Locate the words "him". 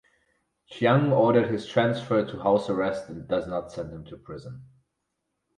3.93-4.03